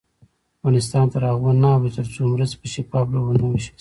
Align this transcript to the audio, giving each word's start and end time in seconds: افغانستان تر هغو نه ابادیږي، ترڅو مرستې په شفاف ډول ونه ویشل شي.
افغانستان 0.57 1.05
تر 1.13 1.21
هغو 1.31 1.49
نه 1.63 1.69
ابادیږي، 1.75 1.95
ترڅو 1.97 2.21
مرستې 2.33 2.55
په 2.61 2.67
شفاف 2.73 3.05
ډول 3.13 3.25
ونه 3.25 3.45
ویشل 3.49 3.61
شي. 3.63 3.69